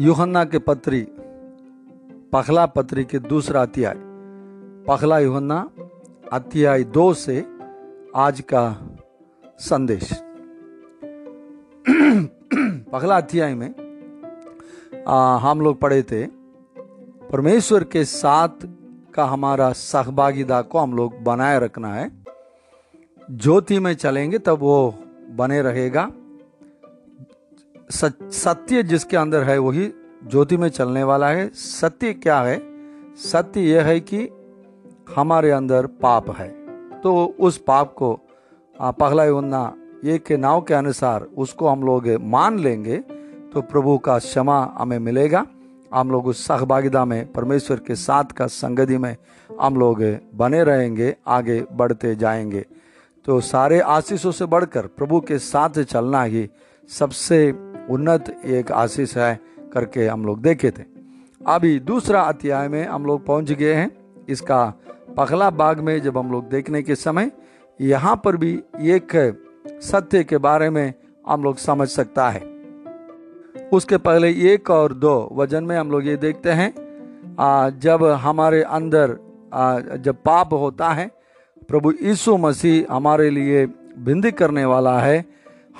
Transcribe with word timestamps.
यूहन्ना 0.00 0.44
के 0.44 0.58
पत्री 0.58 1.06
पखला 2.32 2.66
पत्री 2.66 3.04
के 3.04 3.18
दूसरा 3.18 3.62
अध्याय। 3.62 3.94
पखला 4.88 5.18
यूहन्ना 5.18 5.70
अध्याय 6.32 6.84
दो 6.84 7.14
से 7.14 7.46
आज 8.16 8.40
का 8.40 8.88
संदेश। 9.58 10.12
पखला 12.92 13.16
अध्याय 13.16 13.54
में 13.54 13.74
आ, 15.08 15.36
हम 15.36 15.60
लोग 15.60 15.80
पढ़े 15.80 16.02
थे 16.02 16.26
परमेश्वर 17.32 17.84
के 17.84 18.04
साथ 18.04 18.48
का 19.14 19.24
हमारा 19.24 19.72
सहभागिता 19.72 20.62
को 20.62 20.78
हम 20.78 20.96
लोग 20.96 21.22
बनाए 21.22 21.60
रखना 21.60 21.94
है। 21.94 22.19
ज्योति 23.30 23.78
में 23.78 23.94
चलेंगे, 23.94 24.38
तब 24.38 24.58
वो 24.58 24.94
बने 25.30 25.60
रहेगा। 25.62 26.10
सत्य 27.90 28.82
जिसके 28.82 29.16
अंदर 29.16 29.42
है, 29.42 29.58
वही 29.58 29.92
ज्योति 30.26 30.56
में 30.56 30.68
चलने 30.68 31.02
वाला 31.02 31.28
है। 31.28 31.48
सत्य 31.48 32.12
क्या 32.12 32.40
है? 32.40 32.62
सत्य 33.16 33.60
यह 33.60 33.84
है 33.84 34.00
कि 34.00 34.28
हमारे 35.16 35.50
अंदर 35.50 35.86
पाप 35.86 36.30
है। 36.30 36.48
तो 37.00 37.34
उस 37.40 37.58
पाप 37.58 37.92
को 37.92 38.20
पहला 38.76 39.24
उन्ना 39.32 39.74
ये 40.04 40.18
के 40.18 40.36
नाव 40.36 40.60
के 40.60 40.74
अनुसार 40.74 41.22
उसको 41.22 41.68
हम 41.68 41.82
लोग 41.82 42.08
मान 42.20 42.58
लेंगे 42.58 42.98
तो 43.52 43.60
प्रभु 43.62 43.98
का 43.98 44.18
क्षमा 44.18 44.74
हमें 44.78 44.98
मिलेगा। 44.98 45.46
हम 45.94 46.10
लोग 46.10 46.26
उस 46.26 46.46
सहभागिता 46.46 47.04
में, 47.04 47.32
परमेश्वर 47.32 47.78
के 47.78 47.94
साथ 47.94 48.24
का 48.24 48.46
संगति 48.46 48.98
में 48.98 49.16
हम 49.60 49.76
लोग 49.76 50.02
बने 50.34 50.62
रहेंगे, 50.64 51.16
आगे 51.26 51.64
बढ़ते 51.72 52.14
जाएँगे। 52.16 52.64
तो 53.30 53.40
सारे 53.40 53.78
आशीषों 53.80 54.30
से 54.32 54.46
बढ़कर 54.46 54.86
प्रभु 54.88 55.18
के 55.20 55.38
साथ 55.38 55.78
चलना 55.80 56.22
ही 56.22 56.48
सबसे 56.90 57.36
उन्नत 57.90 58.30
एक 58.44 58.72
आशीष 58.72 59.16
है 59.16 59.38
करके 59.72 60.06
हम 60.06 60.24
लोग 60.26 60.40
देखे 60.42 60.70
थे। 60.70 60.84
अभी 61.46 61.78
दूसरा 61.80 62.22
अध्याय 62.22 62.68
में 62.68 62.86
हम 62.88 63.06
लोग 63.06 63.24
पहुँच 63.26 63.52
गए 63.52 63.74
हैं। 63.74 63.90
इसका 64.28 64.72
पखला 65.16 65.50
बाग 65.50 65.80
में 65.80 66.00
जब 66.02 66.18
हम 66.18 66.32
लोग 66.32 66.48
देखने 66.48 66.82
के 66.82 66.94
समय 66.94 67.30
यहाँ 67.80 68.20
पर 68.24 68.36
भी 68.36 68.52
एक 68.90 69.14
सत्य 69.82 70.24
के 70.24 70.38
बारे 70.38 70.70
में 70.70 70.92
हम 71.24 71.44
लोग 71.44 71.58
समझ 71.58 71.88
सकता 71.88 72.28
है। 72.30 72.40
उसके 73.72 73.96
पहले 73.98 74.32
एक 74.54 74.70
और 74.70 74.94
दो 74.96 75.14
वज़न 75.32 75.64
में 75.64 75.76
हम 75.76 75.90
लोग 75.90 76.06
ये 76.06 76.16
देखते 76.16 76.50
हैं 76.52 76.72
जब 77.78 78.04
हमारे 78.22 78.62
अंदर 78.62 79.16
जब 80.00 80.22
पाप 80.24 80.52
होता 80.54 80.88
है 80.88 81.10
प्रभु 81.70 81.90
यीशु 82.02 82.36
मसीह 82.36 82.92
हमारे 82.92 83.28
लिए 83.30 83.66
बिंदी 83.98 84.30
करने 84.30 84.64
वाला 84.64 84.98
है। 85.00 85.24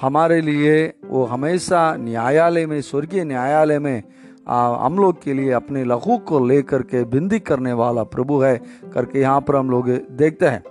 हमारे 0.00 0.41
लिए 0.41 0.74
वो 1.05 1.24
हमेशा 1.24 1.80
न्यायालय 1.97 2.66
में, 2.66 2.80
स्वर्गीय 2.80 3.24
न्यायालय 3.24 3.78
में 3.78 4.02
हम 4.48 4.98
लोग 4.98 5.22
के 5.22 5.34
लिए 5.34 5.50
अपने 5.52 5.82
लहू 5.84 6.19
को 6.19 6.44
लेकर 6.47 6.82
के 6.82 7.02
बिंदी 7.05 7.38
करने 7.41 7.72
वाला 7.72 8.02
प्रभु 8.05 8.38
है 8.41 8.56
करके 8.94 9.20
यहाँ 9.20 9.41
पर 9.41 9.56
हम 9.56 9.70
लोग 9.70 9.88
देखते 10.16 10.47
हैं। 10.47 10.62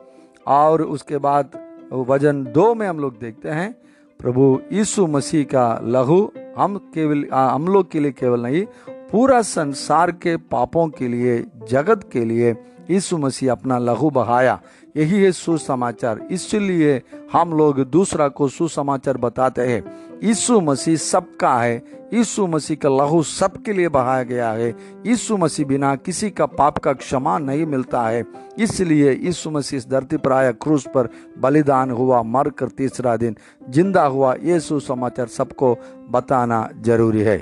और 0.48 0.82
उसके 0.84 1.18
बाद 1.18 1.60
वज़न 1.94 2.44
दो 2.56 2.74
में 2.76 2.88
हम 2.88 3.00
लोग 3.00 3.20
देखते 3.20 3.50
हैं। 3.50 3.76
प्रभु 4.20 4.60
यीशु 4.72 5.08
मसीह 5.08 5.44
का 5.44 5.68
लहू 5.84 6.22
हम 6.58 6.78
केवल 6.96 7.26
हम 7.34 7.68
लोग 7.68 7.92
के 7.92 8.00
लिए 8.00 8.12
केवल 8.12 8.42
नहीं, 8.42 8.66
पूरा 9.12 9.42
संसार 9.42 10.12
के 10.14 10.38
पापों 10.38 10.88
के 10.88 11.08
लिए, 11.08 11.44
जगत 11.70 12.10
के 12.14 12.26
लिए 12.26 12.56
यीशु 12.90 13.18
मसीह 13.18 13.52
अपना 13.52 13.78
लहू 13.78 14.10
बहाया। 14.10 14.60
यही 14.98 15.24
है 15.24 15.32
सुसमाचार। 15.32 16.20
इसलिए 16.32 17.02
हम 17.34 17.54
लोग 17.54 17.80
दूसरा 17.84 18.28
को 18.28 18.48
सुसमाचार 18.48 19.18
बताते 19.18 19.62
हैं। 19.62 19.84
यीशु 20.24 20.60
मसीह 20.62 20.96
सबका 20.96 21.54
है। 21.54 21.76
यीशु 22.14 22.48
मसीह 22.48 22.78
का 22.78 22.90
लहू 22.90 23.22
सबके 23.24 23.74
लिए 23.74 23.90
बहाया 23.90 24.24
गया 24.24 24.52
है। 24.52 24.70
यीशु 25.06 25.38
मसीह 25.38 25.66
बिना 25.66 25.96
किसी 25.96 26.30
का 26.30 26.46
पाप 26.46 26.78
का 26.78 26.94
क्षमा 26.94 27.38
नहीं 27.40 27.66
मिलता 27.66 28.02
है। 28.04 28.26
इसलिए 28.60 29.12
यीशु 29.14 29.50
मसीह 29.50 29.78
इस 29.78 29.90
धरती 29.90 30.18
पर 30.18 30.32
आया, 30.32 30.52
क्रूस 30.52 30.88
पर 30.88 31.10
बलिदान 31.40 31.92
हुआ 31.92 32.22
मर 32.24 32.50
कर 32.50 32.68
तीसरा 32.68 33.16
दिन 33.18 33.36
ज़िंदा 33.70 34.06
हुआ। 34.06 34.34
ये 34.44 34.60
सुसमाचार 34.60 35.28
सबको 35.28 35.78
बताना 36.10 36.70
ज़रूरी 36.82 37.22
है। 37.22 37.38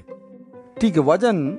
ठीक 0.82 0.98
वज़न 0.98 1.58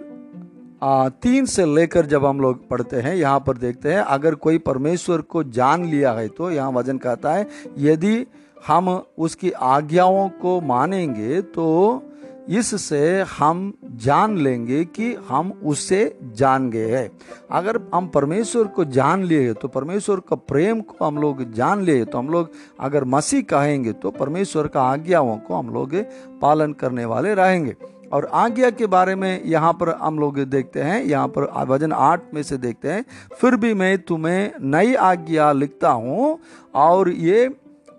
आ, 0.82 1.08
तीन 1.08 1.46
से 1.46 1.64
लेकर 1.66 2.06
जब 2.06 2.24
हम 2.24 2.40
लोग 2.40 2.68
पढ़ते 2.68 2.96
हैं 2.96 3.14
यहाँ 3.14 3.40
पर 3.40 3.56
देखते 3.56 3.92
हैं 3.92 4.00
अगर 4.00 4.34
कोई 4.34 4.58
परमेश्वर 4.58 5.20
को 5.20 5.42
जान 5.44 5.84
लिया 5.84 6.12
है 6.12 6.28
तो 6.28 6.50
यहाँ 6.50 6.72
वज़न 6.72 6.98
कहता 6.98 7.32
है 7.32 7.46
यदि 7.78 8.26
हम 8.66 9.02
उसकी 9.18 9.50
आज्ञाओं 9.50 10.28
को 10.28 10.60
मानेंगे 10.60 11.42
तो 11.42 12.02
इससे 12.48 13.22
हम 13.38 13.72
जान 13.84 14.38
लेंगे 14.38 14.84
कि 14.84 15.14
हम 15.28 15.52
उसे 15.64 16.18
जान 16.34 16.70
गए 16.70 16.96
हैं। 16.96 17.10
अगर 17.50 17.80
हम 17.94 18.08
परमेश्वर 18.08 18.64
को 18.66 18.84
जान 18.84 19.24
लिए 19.24 19.52
तो 19.52 19.68
परमेश्वर 19.68 20.20
का 20.20 20.36
प्रेम 20.36 20.80
को 20.80 21.04
हम 21.04 21.18
लोग 21.18 21.52
जान 21.52 21.82
लिए 21.82 22.04
तो 22.04 22.18
हम 22.18 22.28
लोग 22.28 22.50
अगर 22.80 23.04
मसीह 23.04 23.42
कहेंगे 23.42 23.92
तो 23.92 24.10
परमेश्वर 24.10 24.66
का 24.66 24.82
आज्ञाओं 24.82 25.36
को 25.38 25.54
हम 25.54 25.70
लोग 25.70 25.94
पालन 26.40 26.72
करने 26.72 27.04
वाले 27.04 27.34
रहेंगे। 27.34 27.76
और 28.12 28.28
आज्ञा 28.34 28.70
के 28.70 28.86
बारे 28.86 29.14
में 29.14 29.44
यहाँ 29.44 29.72
पर 29.72 29.88
हम 29.92 30.18
लोग 30.18 30.38
देखते 30.40 30.82
हैं, 30.82 31.02
यहाँ 31.04 31.28
पर 31.28 31.44
भजन 31.66 31.92
आठ 31.92 32.34
में 32.34 32.42
से 32.42 32.56
देखते 32.58 32.88
हैं, 32.88 33.04
फिर 33.40 33.56
भी 33.56 33.72
मैं 33.74 33.96
तुम्हें 33.98 34.52
नई 34.62 34.94
आज्ञा 34.94 35.50
लिखता 35.52 35.90
हूँ 35.90 36.38
और 36.74 37.08
ये 37.10 37.48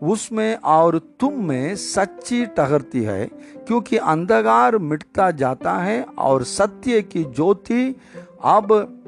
उसमें 0.04 0.56
और 0.56 0.98
तुम 1.20 1.44
में 1.46 1.76
सच्ची 1.76 2.46
टहरती 2.48 3.04
है, 3.04 3.26
क्योंकि 3.68 3.98
अंधकार 3.98 4.78
मिटता 4.78 5.30
जाता 5.34 5.74
है 5.74 6.02
और 6.20 6.44
सत्य 6.46 7.02
की 7.02 7.24
ज्योति 7.26 7.96
अब 8.46 8.99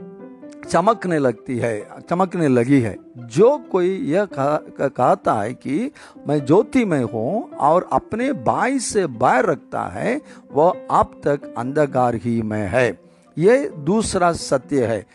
चमकने 0.67 1.19
लगती 1.19 1.57
है 1.57 1.87
चमकने 2.09 2.47
लगी 2.47 2.79
है। 2.81 2.95
जो 3.17 3.57
कोई 3.71 3.89
यह 4.07 4.27
कहता 4.33 5.33
है 5.33 5.53
कि 5.53 5.91
मैं 6.27 6.45
ज्योति 6.45 6.85
में 6.85 7.03
हूँ 7.03 7.49
और 7.51 7.89
अपने 7.93 8.31
बाई 8.33 8.79
से 8.79 9.05
बैर 9.07 9.45
रखता 9.45 9.83
है 9.83 10.19
वह 10.53 10.73
अब 10.91 11.21
तक 11.25 11.53
अंधकार 11.57 12.15
ही 12.15 12.41
में 12.41 12.67
है। 12.67 12.89
ये 13.37 13.57
दूसरा 13.79 14.31
सत्य 14.33 14.85
है। 14.85 15.05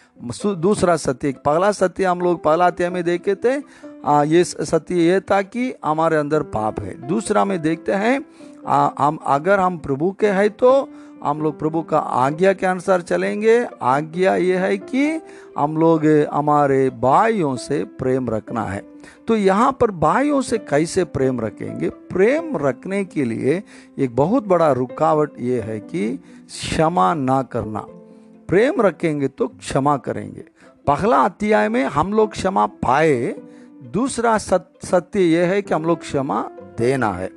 दूसरा 0.46 0.96
सत्य 0.96 1.34
पहला 1.44 1.70
सत्य 1.72 2.04
हम 2.04 2.20
लोग 2.20 2.42
पहला 2.42 2.66
अध्याय 2.66 2.90
में 2.90 3.02
देखे 3.04 3.34
थे। 3.34 3.56
आ, 4.06 4.22
ये 4.22 4.44
सत्य 4.44 4.94
ये 4.94 5.20
था 5.20 5.40
कि 5.42 5.72
हमारे 5.84 6.16
अंदर 6.16 6.42
पाप 6.42 6.80
है। 6.80 6.94
दूसरा 7.08 7.44
में 7.44 7.60
देखते 7.62 7.92
हैं 7.92 8.20
आ, 8.66 8.88
हम 8.98 9.18
अगर 9.26 9.60
हम 9.60 9.78
प्रभु 9.78 10.10
के 10.12 10.26
हैं 10.28 10.50
तो 10.50 10.88
हम 11.24 11.40
लोग 11.42 11.58
प्रभु 11.58 11.82
का 11.82 11.98
आज्ञा 11.98 12.52
के 12.52 12.66
अनुसार 12.66 13.00
चलेंगे। 13.00 13.56
आज्ञा 13.82 14.34
ये 14.36 14.56
है 14.56 14.76
कि 14.78 15.20
हम 15.58 15.76
लोग 15.76 16.04
हमारे 16.32 16.88
भाइयों 16.90 17.54
से 17.56 17.82
प्रेम 17.98 18.28
रखना 18.30 18.64
है। 18.64 18.82
तो 19.28 19.36
यहाँ 19.36 19.76
पर 19.80 19.90
भाइयों 19.90 20.40
से 20.42 20.58
कैसे 20.58 21.04
प्रेम 21.06 21.40
रखेंगे? 21.40 21.88
प्रेम 21.88 22.56
रखने 22.56 23.04
के 23.04 23.24
लिए 23.24 23.62
एक 23.98 24.16
बहुत 24.16 24.46
बड़ा 24.46 24.70
रुकावट 24.72 25.40
ये 25.40 25.60
है 25.60 25.78
कि 25.80 26.08
क्षमा 26.46 27.12
ना 27.14 27.42
करना। 27.42 27.84
प्रेम 28.48 28.80
रखेंगे 28.80 29.28
तो 29.28 29.46
क्षमा 29.48 29.96
करेंगे। 29.96 30.44
पहला 30.86 31.20
अध्याय 31.20 31.68
में 31.68 31.84
हम 31.84 32.12
लोग 32.12 32.30
क्षमा 32.32 32.66
पाए 32.66 33.34
दूसरा 33.92 34.36
सत्य 34.38 35.20
यह 35.20 35.48
है 35.48 35.62
कि 35.62 35.74
हम 35.74 35.84
लोग 35.84 36.00
क्षमा 36.00 36.42
देना 36.78 37.12
है। 37.12 37.30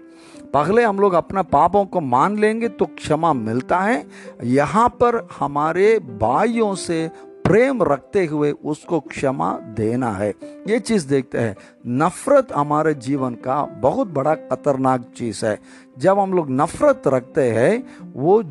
पहले 0.53 0.83
हम 0.83 0.99
लोग 0.99 1.13
अपना 1.13 1.41
पापों 1.41 1.85
को 1.85 2.01
मान 2.01 2.37
लेंगे 2.37 2.67
तो 2.67 2.85
क्षमा 2.85 3.33
मिलता 3.33 3.79
है। 3.79 4.05
यहाँ 4.43 4.87
पर 4.89 5.27
हमारे 5.39 5.99
भाइयों 5.99 6.75
से 6.75 7.09
प्रेम 7.43 7.83
रखते 7.83 8.25
हुए 8.25 8.51
उसको 8.51 8.99
क्षमा 8.99 9.51
देना 9.77 10.11
है। 10.11 10.29
ये 10.67 10.79
चीज़ 10.79 11.07
देखते 11.07 11.37
हैं। 11.37 11.55
नफरत 11.87 12.47
हमारे 12.55 12.93
जीवन 12.93 13.33
का 13.35 13.63
बहुत 13.81 14.07
बड़ा 14.07 14.35
खतरनाक 14.35 15.05
चीज़ 15.17 15.45
है। 15.45 15.59
जब 15.97 16.19
हम 16.19 16.33
लोग 16.33 16.51
नफरत 16.51 17.03
रखते 17.07 17.49
हैं, 17.51 17.83
वो 18.13 18.43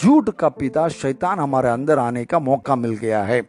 झूठ 0.00 0.30
का 0.30 0.48
पिता 0.48 0.88
शैतान 0.88 1.38
हमारे 1.38 1.68
अंदर 1.68 1.98
आने 1.98 2.24
का 2.24 2.38
मौका 2.38 2.76
मिल 2.76 2.94
गया 2.94 3.22
है। 3.22 3.40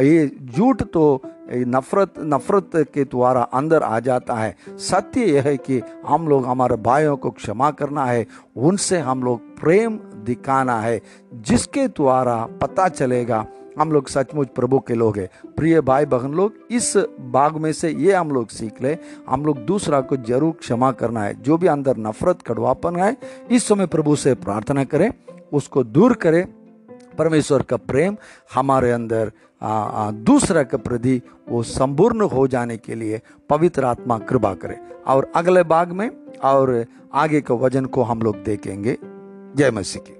ये 0.00 0.30
झूठ 0.56 0.82
तो 0.82 1.22
नफरत 1.48 2.14
नफरत 2.24 2.70
के 2.94 3.04
द्वारा 3.04 3.42
अंदर 3.54 3.82
आ 3.82 3.98
जाता 4.00 4.34
है 4.34 4.54
सत्य 4.80 5.24
यह 5.26 5.42
है 5.42 5.56
कि 5.58 5.80
हम 6.06 6.28
लोग 6.28 6.46
हमारे 6.46 6.76
भाइयों 6.82 7.16
को 7.16 7.30
क्षमा 7.30 7.70
करना 7.72 8.04
है 8.04 8.26
उनसे 8.58 8.98
हम 9.00 9.22
लोग 9.22 9.40
प्रेम 9.60 9.98
दिखाना 10.24 10.80
है 10.80 11.00
जिसके 11.42 11.86
द्वारा 11.90 12.36
पता 12.62 12.88
चलेगा 12.88 13.46
हम 13.78 13.92
लोग 13.92 14.08
सचमुच 14.08 14.48
प्रभु 14.48 14.78
के 14.78 14.94
लोग 14.94 15.18
हैं 15.18 15.28
प्रिय 15.56 15.80
भाई 15.80 16.04
बहन 16.06 16.34
लोग 16.34 16.52
इस 16.70 16.92
बाग 17.32 17.56
में 17.56 17.72
से 17.72 17.90
ये 17.90 18.12
हम 18.12 18.30
लोग 18.30 18.48
सीख 18.48 18.82
ले 18.82 18.96
हम 19.28 19.44
लोग 19.46 19.58
दूसरा 19.66 20.00
को 20.02 20.16
ज़रूर 20.24 20.52
क्षमा 20.60 20.90
करना 20.92 21.22
है 21.22 21.34
जो 21.42 21.58
भी 21.58 21.66
अंदर 21.66 21.96
नफरत 21.98 22.42
कड़वापन 22.42 22.96
है 22.96 23.16
इस 23.50 23.68
समय 23.68 23.86
प्रभु 23.86 24.16
से 24.16 24.34
प्रार्थना 24.36 24.84
करें 24.84 25.10
उसको 25.52 25.82
दूर 25.84 26.14
करें 26.14 26.44
परमेश्वर 27.18 27.62
का 27.62 27.76
प्रेम 27.76 28.16
हमारे 28.54 28.92
अंदर 28.92 29.32
आ, 29.62 29.72
आ, 29.72 30.10
दूसरा 30.10 30.62
के 30.62 30.76
प्रति 30.76 31.22
वो 31.48 31.62
संपूर्ण 31.62 32.20
हो 32.20 32.46
जाने 32.48 32.76
के 32.76 32.94
लिए 32.94 33.20
पवित्र 33.50 33.84
आत्मा 33.84 34.18
कृपा 34.18 34.54
करे। 34.54 34.76
और 35.06 35.32
अगले 35.36 35.62
भाग 35.62 35.92
में 35.92 36.10
और 36.44 36.86
आगे 37.14 37.40
के 37.40 37.54
वज़न 37.54 37.84
को 37.84 38.02
हम 38.02 38.22
लोग 38.22 38.42
देखेंगे। 38.42 38.96
जय 39.56 39.70
मसीह 39.70 40.02
की। 40.02 40.16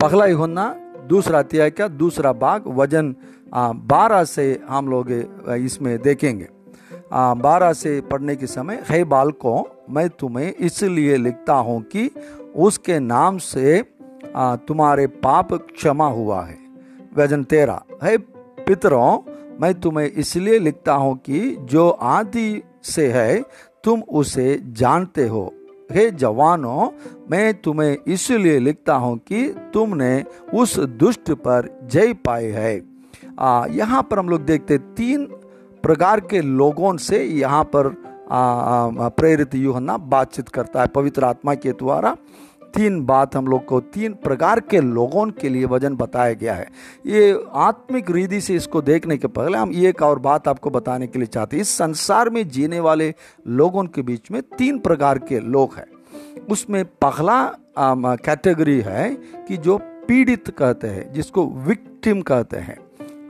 पहला 0.00 0.34
होना 0.34 0.74
दूसरा 1.08 1.38
अध्याय 1.38 1.70
का 1.70 1.88
दूसरा 1.88 2.32
भाग 2.32 2.66
वज़न 2.66 3.16
बारह 3.74 4.24
से 4.24 4.60
हम 4.68 4.88
लोग 4.88 5.10
इसमें 5.58 6.02
देखेंगे। 6.02 6.57
बारह 7.10 7.72
से 7.72 8.00
पढ़ने 8.02 8.36
के 8.36 8.46
समय, 8.46 8.82
हे 8.90 9.02
बालकों, 9.04 9.62
मैं 9.90 10.08
तुम्हें 10.10 10.52
इसलिए 10.52 11.16
लिखता 11.16 11.54
हूँ 11.54 11.80
कि 11.86 12.10
उसके 12.56 12.98
नाम 13.00 13.38
से 13.38 13.82
तुम्हारे 14.36 15.06
पाप 15.06 15.52
क्षमा 15.72 16.06
हुआ 16.08 16.42
है। 16.44 16.56
वज़न 17.16 17.44
तेरा 17.44 17.82
है 18.02 18.16
पितरों, 18.18 19.18
मैं 19.60 19.72
तुम्हें 19.74 20.06
इसलिए 20.06 20.58
लिखता 20.58 20.92
हूँ 20.94 21.16
कि 21.18 21.56
जो 21.62 21.88
आदि 21.90 22.62
से 22.84 23.06
है, 23.12 23.42
तुम 23.84 24.02
उसे 24.02 24.58
जानते 24.72 25.26
हो। 25.28 25.52
हे 25.92 26.10
जवानों, 26.12 26.88
मैं 27.30 27.54
तुम्हें 27.54 27.96
इसलिए 28.06 28.58
लिखता 28.58 28.94
हूँ 28.94 29.16
कि 29.18 29.46
तुमने 29.74 30.24
उस 30.54 30.78
दुष्ट 30.78 31.30
पर 31.38 31.68
जय 31.84 32.12
पाए 32.26 32.50
है। 32.50 32.74
यहाँ 33.72 34.02
पर 34.02 34.18
हम 34.18 34.28
लोग 34.28 34.44
देखते 34.44 34.78
तीन 34.78 35.28
प्रकार 35.82 36.20
के 36.20 36.40
लोगों 36.40 36.96
से 36.96 37.22
यहाँ 37.24 37.64
पर 37.66 37.88
प्रेरित 38.30 39.54
यूहन्ना 39.54 39.96
बातचीत 39.98 40.48
करता 40.48 40.80
है। 40.80 40.86
पवित्र 40.86 41.24
आत्मा 41.24 41.54
के 41.54 41.72
द्वारा 41.72 42.16
तीन 42.74 43.00
बात 43.06 43.36
हम 43.36 43.46
लोग 43.46 43.64
को, 43.64 43.80
तीन 43.80 44.12
प्रकार 44.14 44.60
के 44.60 44.80
लोगों 44.80 45.24
के 45.30 45.48
लिए 45.48 45.64
वज़न 45.64 45.94
बताया 45.96 46.32
गया 46.32 46.54
है। 46.54 46.66
ये 47.06 47.44
आत्मिक 47.56 48.10
रीति 48.10 48.40
से 48.40 48.54
इसको 48.54 48.82
देखने 48.82 49.16
के 49.16 49.28
पहले 49.28 49.58
हम 49.58 49.72
एक 49.74 50.02
और 50.02 50.18
बात 50.18 50.48
आपको 50.48 50.70
बताने 50.70 51.06
के 51.06 51.18
लिए 51.18 51.26
चाहते 51.26 51.56
हैं। 51.56 51.60
इस 51.62 51.68
संसार 51.68 52.30
में 52.30 52.48
जीने 52.48 52.80
वाले 52.80 53.12
लोगों 53.46 53.84
के 53.84 54.02
बीच 54.02 54.30
में 54.30 54.40
तीन 54.58 54.78
प्रकार 54.78 55.18
के 55.20 55.40
लोग 55.40 55.74
हैं। 55.74 55.86
उसमें 56.50 56.84
पहला 56.84 57.44
कैटेगरी 57.78 58.80
है 58.80 59.10
कि 59.48 59.56
जो 59.56 59.78
पीड़ित 60.08 60.48
कहते 60.50 60.88
हैं, 60.88 61.12
जिसको 61.12 61.46
विक्टिम 61.66 62.20
कहते 62.22 62.56
हैं। 62.58 62.78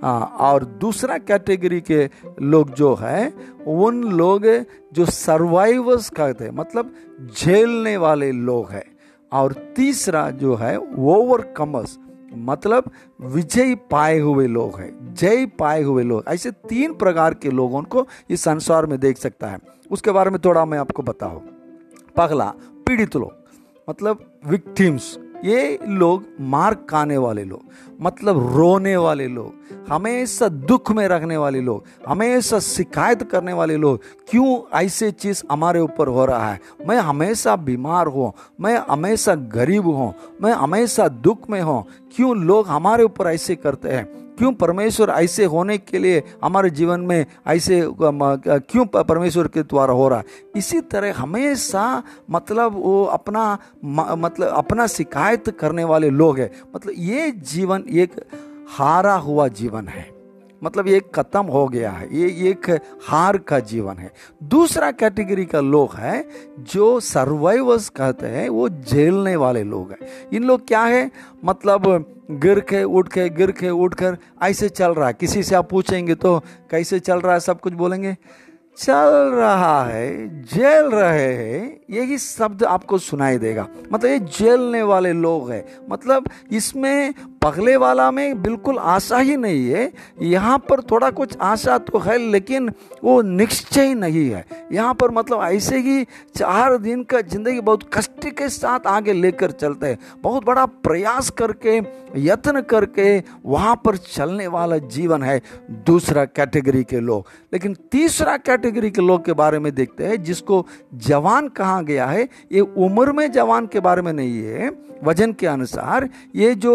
आ, 0.04 0.18
और 0.18 0.64
दूसरा 0.64 1.18
कैटेगरी 1.18 1.80
के 1.80 2.10
लोग 2.42 2.70
जो 2.70 2.94
है 2.94 3.32
उन 3.66 4.02
लोग 4.04 4.46
जो 4.92 5.04
सर्वाइवर्स 5.04 6.10
कहते 6.10 6.44
हैं 6.44 6.50
मतलब 6.50 6.94
झेलने 7.36 7.96
वाले 7.96 8.32
लोग 8.32 8.70
हैं। 8.70 8.84
और 9.32 9.52
तीसरा 9.76 10.30
जो 10.30 10.54
है 10.54 10.76
ओवर 10.98 11.40
कमर्स 11.56 11.98
मतलब 12.34 12.90
विजय 13.20 13.74
पाए 13.74 14.18
हुए 14.18 14.46
लोग 14.46 14.78
हैं 14.80 15.14
जय 15.14 15.46
पाए 15.46 15.82
हुए 15.82 16.02
लोग। 16.02 16.24
ऐसे 16.28 16.50
तीन 16.50 16.94
प्रकार 16.94 17.34
के 17.34 17.50
लोगों 17.50 17.82
को 17.82 18.06
इस 18.30 18.42
संसार 18.42 18.86
में 18.86 18.98
देख 19.00 19.18
सकता 19.18 19.46
है। 19.46 19.58
उसके 19.90 20.10
बारे 20.10 20.30
में 20.30 20.40
थोड़ा 20.44 20.64
मैं 20.64 20.78
आपको 20.78 21.02
बताऊँ। 21.02 21.40
पगला 22.16 22.52
पीड़ित 22.86 23.16
लोग 23.16 23.32
मतलब 23.90 24.40
विक्टिम्स 24.46 25.18
ये 25.44 25.78
लोग 25.88 26.24
मार 26.40 26.74
खाने 26.74 27.16
वाले 27.16 27.44
लोग 27.44 27.62
मतलब 28.00 28.56
रोने 28.56 28.96
वाले 28.96 29.26
लोग, 29.26 29.54
हमेशा 29.88 30.48
दुख 30.48 30.90
में 30.92 31.08
रखने 31.08 31.36
वाले 31.36 31.60
लोग, 31.60 31.84
हमेशा 32.08 32.58
शिकायत 32.58 33.22
करने 33.22 33.52
वाले 33.52 33.76
लोग, 33.76 34.00
क्यों 34.30 34.78
ऐसे 34.78 35.10
चीज़ 35.10 35.42
हमारे 35.50 35.80
ऊपर 35.80 36.08
हो 36.08 36.24
रहा 36.24 36.52
है? 36.52 36.60
मैं 36.88 36.98
हमेशा 36.98 37.56
बीमार 37.56 38.06
हूँ, 38.06 38.32
मैं 38.60 38.82
हमेशा 38.90 39.34
गरीब 39.34 39.86
हूँ, 39.86 40.14
मैं 40.42 40.52
हमेशा 40.52 41.08
दुख 41.08 41.50
में 41.50 41.60
हूँ, 41.60 41.84
क्यों 42.16 42.36
लोग 42.36 42.66
हमारे 42.66 43.04
ऊपर 43.04 43.26
ऐसे 43.26 43.56
करते 43.56 43.88
हैं? 43.88 44.17
क्यों 44.38 44.52
परमेश्वर 44.52 45.10
ऐसे 45.10 45.44
होने 45.44 45.78
के 45.78 45.98
लिए 45.98 46.22
हमारे 46.44 46.70
जीवन 46.70 47.00
में 47.00 47.26
ऐसे 47.46 47.82
क्यों 47.92 48.84
परमेश्वर 48.86 49.48
के 49.48 49.62
द्वारा 49.62 49.92
हो 49.92 50.08
रहा 50.08 50.18
है? 50.18 50.24
इसी 50.56 50.80
तरह 50.80 51.14
हमेशा 51.16 52.02
मतलब 52.30 52.72
वो 52.72 53.04
अपना 53.04 53.58
मतलब 53.84 54.48
अपना 54.48 54.86
शिकायत 54.86 55.50
करने 55.50 55.84
वाले 55.84 56.10
लोग 56.10 56.38
हैं। 56.38 56.50
मतलब 56.76 56.94
ये 56.96 57.30
जीवन 57.30 57.84
एक 57.90 58.14
हारा 58.68 59.14
हुआ 59.14 59.48
जीवन 59.48 59.88
है। 59.88 60.17
मतलब 60.64 60.88
ये 60.88 61.00
खत्म 61.14 61.42
हो 61.42 61.66
गया 61.68 61.90
है। 61.90 62.08
ये 62.16 62.50
एक 62.50 62.70
हार 63.06 63.36
का 63.38 63.58
जीवन 63.60 63.96
है। 63.96 64.10
दूसरा 64.42 64.90
कैटेगरी 64.90 65.44
का 65.44 65.60
लोग 65.60 65.94
है 65.94 66.28
जो 66.58 67.00
सर्वाइवर्स 67.00 67.88
कहते 67.88 68.26
हैं, 68.26 68.48
वो 68.48 68.68
झेलने 68.68 69.36
वाले 69.36 69.62
लोग 69.64 69.90
हैं। 69.90 69.98
इन 70.32 70.44
लोग 70.44 70.66
क्या 70.68 70.82
है? 70.82 71.10
मतलब 71.44 72.04
गिर 72.30 72.60
के 72.60 72.82
उठ 72.84 73.08
के, 73.08 73.28
गिर 73.28 73.50
के 73.50 73.70
उठ 73.70 73.94
कर 73.94 74.18
ऐसे 74.42 74.68
चल 74.68 74.90
रहा 74.90 75.06
है। 75.08 75.14
किसी 75.14 75.42
से 75.42 75.54
आप 75.54 75.68
पूछेंगे 75.70 76.14
तो 76.14 76.38
कैसे 76.70 77.00
चल 77.00 77.20
रहा 77.20 77.34
है, 77.34 77.40
सब 77.40 77.60
कुछ 77.60 77.72
बोलेंगे, 77.72 78.16
चल 78.78 79.32
रहा 79.34 79.84
है 79.84 80.42
जेल 80.44 80.86
रहे 80.86 81.32
हैं। 81.34 81.80
यही 81.90 82.18
शब्द 82.18 82.62
आपको 82.64 82.98
सुनाई 82.98 83.38
देगा। 83.38 83.66
मतलब 83.92 84.10
ये 84.10 84.18
जेलने 84.18 84.82
वाले 84.82 85.12
लोग 85.12 85.50
हैं। 85.50 85.64
मतलब 85.90 86.28
इसमें 86.52 87.14
पगले 87.42 87.76
वाला 87.76 88.10
में 88.10 88.42
बिल्कुल 88.42 88.78
आशा 88.78 89.18
ही 89.18 89.36
नहीं 89.36 89.68
है। 89.68 89.92
यहाँ 90.22 90.58
पर 90.60 90.80
थोड़ा 90.82 91.10
कुछ 91.10 91.36
आशा 91.38 91.76
तो 91.80 91.98
है, 91.98 92.16
लेकिन 92.20 92.70
वो 93.04 93.20
निश्चय 93.22 93.94
नहीं 93.94 94.28
है। 94.30 94.44
यहाँ 94.72 94.94
पर 94.94 95.10
मतलब 95.10 95.42
ऐसे 95.42 95.78
ही 95.78 96.04
चार 96.36 96.76
दिन 96.78 97.02
का 97.02 97.20
ज़िंदगी 97.22 97.60
बहुत 97.60 97.88
कष्ट 97.94 98.28
के 98.28 98.48
साथ 98.48 98.86
आगे 98.86 99.12
लेकर 99.12 99.50
चलते 99.52 99.86
हैं। 99.86 99.98
बहुत 100.22 100.44
बड़ा 100.44 100.64
प्रयास 100.66 101.30
करके, 101.32 101.76
यत्न 102.18 102.60
करके 102.62 103.22
वहाँ 103.46 103.74
पर 103.84 103.96
चलने 103.96 104.46
वाला 104.48 104.78
जीवन 104.88 105.22
है 105.22 105.40
दूसरा 105.86 106.24
कैटेगरी 106.26 106.82
के 106.84 107.00
लोग। 107.00 107.26
लेकिन 107.52 107.74
तीसरा 107.92 108.36
कैटेगरी 108.38 108.90
के 108.90 109.02
लोग 109.02 109.24
के 109.24 109.32
बारे 109.34 109.58
में 109.58 109.74
देखते 109.74 110.06
हैं, 110.06 110.22
जिसको 110.22 110.64
जवान 110.96 111.48
कहा 111.50 111.80
गया 111.82 112.06
है, 112.06 112.28
ये 112.52 112.60
उम्र 112.60 113.12
में 113.12 113.30
जवान 113.32 113.66
के 113.66 113.80
बारे 113.80 114.02
में 114.02 114.12
नहीं 114.12 114.42
है, 114.42 114.70
वज़न 115.04 115.32
के 115.32 115.46
अनुसार। 115.46 116.08
ये 116.36 116.54
जो 116.56 116.74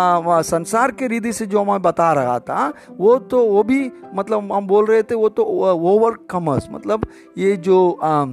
आ, 0.00 0.42
संसार 0.42 0.90
के 0.90 1.06
रीति 1.06 1.32
से 1.32 1.46
जो 1.46 1.64
मैं 1.64 1.82
बता 1.82 2.12
रहा 2.12 2.38
था 2.38 2.72
वो 2.98 3.18
तो 3.18 3.46
वो 3.46 3.62
भी 3.62 3.92
मतलब 4.14 4.52
हम 4.52 4.66
बोल 4.66 4.86
रहे 4.86 5.02
थे 5.02 5.14
वो 5.14 5.28
तो 5.28 5.44
ओवर 5.44 6.16
कमर्स 6.30 6.68
मतलब 6.70 7.06
ये 7.38 7.56
जो 7.56 7.98
आ, 8.02 8.24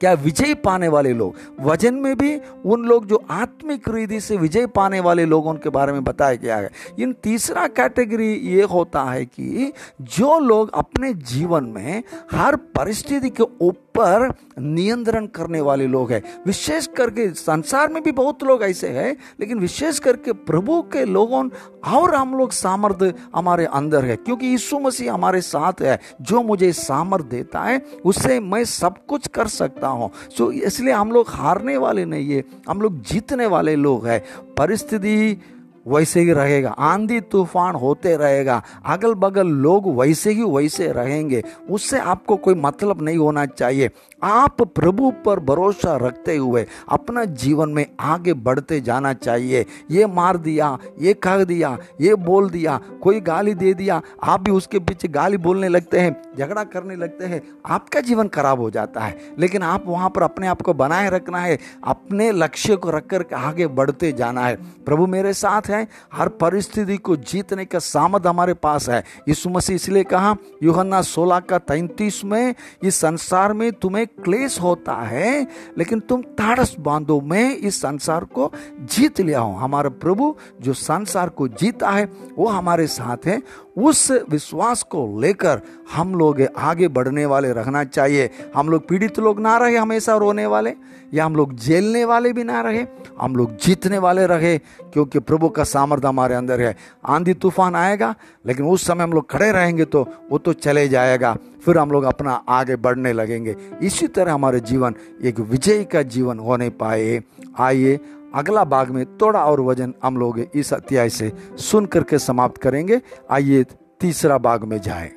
क्या 0.00 0.12
विजय 0.12 0.54
पाने 0.54 0.88
वाले 0.88 1.12
लोग 1.12 1.34
वज़न 1.60 1.94
में 1.94 2.18
भी 2.18 2.40
उन 2.66 2.84
लोग 2.84 3.06
जो 3.06 3.22
आत्मिक 3.30 3.88
रीति 3.88 4.20
से 4.20 4.36
विजय 4.36 4.66
पाने 4.66 5.00
वाले 5.00 5.24
लोगों 5.24 5.54
के 5.54 5.68
बारे 5.68 5.92
में 5.92 6.04
बताया 6.04 6.34
गया 6.34 6.56
है। 6.56 6.70
इन 6.98 7.12
तीसरा 7.12 7.66
कैटेगरी 7.66 8.32
ये 8.34 8.62
होता 8.62 9.04
है 9.04 9.24
कि 9.24 9.72
जो 10.00 10.38
लोग 10.38 10.70
अपने 10.74 11.14
जीवन 11.14 11.64
में 11.64 12.02
हर 12.32 12.56
परिस्थिति 12.56 13.30
के 13.30 13.42
ऊपर 13.42 13.81
नियंत्रण 13.94 15.26
करने 15.26 15.60
वाले 15.60 15.86
लोग 15.86 16.12
हैं। 16.12 16.22
विशेष 16.46 16.86
करके 16.96 17.28
संसार 17.30 17.92
में 17.92 18.02
भी 18.02 18.12
बहुत 18.12 18.42
लोग 18.42 18.62
ऐसे 18.62 18.88
हैं, 18.88 19.16
लेकिन 19.40 19.58
विशेष 19.58 19.98
करके 19.98 20.32
प्रभु 20.32 20.80
के 20.92 21.04
लोगों 21.04 21.48
और 21.92 22.14
हम 22.14 22.34
लोग 22.34 22.52
सामर्थ्य 22.52 23.12
हमारे 23.34 23.64
अंदर 23.66 24.04
है, 24.04 24.16
क्योंकि 24.16 24.46
यीशु 24.46 24.78
मसीह 24.78 25.12
हमारे 25.12 25.40
साथ 25.42 25.82
है। 25.82 25.98
जो 26.22 26.42
मुझे 26.42 26.72
सामर्थ्य 26.72 27.28
देता 27.28 27.60
है 27.60 27.80
उससे 28.04 28.38
मैं 28.40 28.64
सब 28.64 28.94
कुछ 29.06 29.26
कर 29.28 29.48
सकता 29.48 29.88
हूँ। 29.88 30.10
सो 30.36 30.50
इसलिए 30.52 30.92
हम 30.92 31.12
लोग 31.12 31.28
हारने 31.30 31.76
वाले 31.76 32.04
नहीं 32.04 32.30
है, 32.30 32.44
हम 32.68 32.80
लोग 32.80 33.02
जीतने 33.02 33.46
वाले 33.46 33.76
लोग 33.76 34.06
हैं। 34.06 34.22
परिस्थिति 34.58 35.40
वैसे 35.88 36.20
ही 36.20 36.32
रहेगा। 36.32 36.70
आंधी 36.70 37.20
तूफ़ान 37.20 37.74
होते 37.74 38.16
रहेगा। 38.16 38.62
अगल 38.86 39.14
बगल 39.14 39.46
लोग 39.46 39.96
वैसे 40.00 40.32
ही 40.32 40.42
वैसे 40.42 40.92
रहेंगे। 40.92 41.42
उससे 41.70 41.98
आपको 41.98 42.36
कोई 42.36 42.54
मतलब 42.54 43.02
नहीं 43.02 43.18
होना 43.18 43.46
चाहिए। 43.46 43.90
आप 44.22 44.62
प्रभु 44.62 45.12
पर 45.24 45.40
भरोसा 45.40 45.96
रखते 45.96 46.36
हुए 46.36 46.66
अपना 46.88 47.24
जीवन 47.24 47.68
में 47.68 47.86
आगे 48.00 48.32
बढ़ते 48.32 48.80
जाना 48.80 49.12
चाहिए। 49.12 49.66
ये 49.90 50.06
मार 50.06 50.36
दिया, 50.36 50.78
ये 51.00 51.14
कह 51.14 51.44
दिया, 51.44 51.78
ये 52.00 52.14
बोल 52.14 52.50
दिया, 52.50 52.80
कोई 53.02 53.20
गाली 53.20 53.54
दे 53.54 53.74
दिया, 53.74 54.00
आप 54.24 54.40
भी 54.40 54.50
उसके 54.50 54.78
पीछे 54.78 55.08
गाली 55.08 55.36
बोलने 55.36 55.68
लगते 55.68 55.98
हैं, 55.98 56.22
झगड़ा 56.38 56.64
करने 56.64 56.96
लगते 56.96 57.24
हैं, 57.24 57.42
आपका 57.66 58.00
जीवन 58.00 58.28
खराब 58.28 58.60
हो 58.60 58.70
जाता 58.70 59.00
है। 59.00 59.18
लेकिन 59.38 59.62
आप 59.62 59.84
वहाँ 59.86 60.10
पर 60.10 60.22
अपने 60.22 60.46
आप 60.46 60.62
को 60.62 60.74
बनाए 60.74 61.10
रखना 61.10 61.38
है, 61.38 61.58
अपने 61.84 62.30
लक्ष्य 62.32 62.76
को 62.76 62.90
रख 62.90 63.06
कर 63.06 63.24
आगे 63.36 63.66
बढ़ते 63.66 64.12
जाना 64.12 64.46
है। 64.46 64.56
प्रभु 64.56 65.06
मेरे 65.06 65.32
साथ 65.32 65.62
है, 65.72 65.88
हर 66.14 66.28
परिस्थिति 66.28 66.96
को 66.96 67.16
जीतने 67.16 67.64
का 67.64 67.78
सामर्थ 67.78 68.26
हमारे 68.26 68.54
पास 68.54 68.88
है। 68.88 69.04
यीशु 69.28 69.50
मसीह 69.50 69.76
इसलिए 69.76 70.04
कहा, 70.04 70.36
यूहन्ना 70.62 71.02
सोलह 71.02 71.38
का 71.40 71.58
तैतीस 71.58 72.24
में, 72.24 72.54
इस 72.82 72.94
संसार 72.94 73.52
में 73.52 73.72
तुम्हें 73.72 74.06
क्लेश 74.06 74.60
होता 74.60 74.92
है, 74.92 75.46
लेकिन 75.78 76.00
तुम 76.00 76.22
ताड़स 76.22 76.76
बांधो, 76.80 77.20
में 77.20 77.56
इस 77.56 77.80
संसार 77.80 78.24
को 78.24 78.52
जीत 78.80 79.20
लिया 79.20 79.40
हो। 79.40 79.52
हमारा 79.52 79.90
प्रभु 79.90 80.36
जो 80.60 80.72
संसार 80.72 81.28
को 81.28 81.48
जीता 81.48 81.90
है, 81.90 82.04
वो 82.38 82.48
हमारे 82.48 82.86
साथ 82.86 83.26
है 83.26 83.42
उस 83.76 84.10
विश्वास 84.30 84.82
को 84.82 85.20
लेकर 85.20 85.60
हम 85.92 86.14
लोग 86.14 86.40
आगे 86.58 86.88
बढ़ने 86.88 87.24
वाले 87.26 87.52
रहना 87.52 87.84
चाहिए। 87.84 88.30
हम 88.54 88.68
लोग 88.68 88.88
पीड़ित 88.88 89.18
लोग 89.18 89.40
ना 89.40 89.56
रहे 89.58 89.76
हमेशा 89.76 90.16
रोने 90.16 90.46
वाले, 90.46 90.74
या 91.14 91.24
हम 91.24 91.36
लोग 91.36 91.54
झेलने 91.54 92.04
वाले 92.04 92.32
भी 92.32 92.44
ना 92.44 92.60
रहे, 92.60 92.84
हम 93.20 93.36
लोग 93.36 93.56
जीतने 93.56 93.98
वाले 93.98 94.26
रहे, 94.26 94.56
क्योंकि 94.58 95.18
प्रभु 95.18 95.48
का 95.48 95.64
सामर्थ्य 95.64 96.08
हमारे 96.08 96.34
अंदर 96.34 96.60
है। 96.60 96.76
आंधी 97.06 97.34
तूफ़ान 97.34 97.76
आएगा, 97.76 98.14
लेकिन 98.46 98.66
उस 98.66 98.86
समय 98.86 99.04
हम 99.04 99.12
लोग 99.12 99.30
खड़े 99.30 99.50
रहेंगे 99.52 99.84
तो 99.84 100.06
वो 100.30 100.38
तो 100.38 100.52
चले 100.52 100.88
जाएगा। 100.88 101.36
फिर 101.64 101.78
हम 101.78 101.90
लोग 101.90 102.04
अपना 102.04 102.32
आगे 102.48 102.76
बढ़ने 102.76 103.12
लगेंगे। 103.12 103.56
इसी 103.82 104.06
तरह 104.06 104.32
हमारे 104.32 104.60
जीवन 104.60 104.94
एक 105.22 105.40
विजय 105.40 105.84
का 105.84 106.02
जीवन 106.04 106.38
होने 106.38 106.68
पाए। 106.70 107.22
आइए 107.60 107.98
अगला 108.34 108.64
भाग 108.64 108.90
में 108.90 109.04
थोड़ा 109.18 109.44
और 109.44 109.60
वज़न 109.60 109.94
हम 110.02 110.16
लोग 110.16 110.38
इस 110.54 110.72
अध्याय 110.74 111.08
से 111.08 111.32
सुन 111.60 111.86
करके 111.86 112.18
समाप्त 112.18 112.60
करेंगे। 112.62 113.00
आइए 113.30 113.64
तीसरा 114.00 114.38
भाग 114.38 114.64
में 114.64 114.80
जाए। 114.80 115.12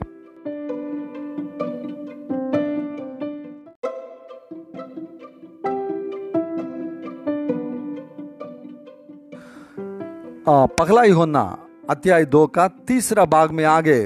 पगला 10.80 11.02
ही 11.02 11.12
होना 11.12 11.42
अध्याय 11.90 12.26
दो 12.26 12.46
का 12.48 12.68
तीसरा 12.88 13.26
भाग 13.26 13.52
में 13.52 13.64
आगे। 13.66 14.02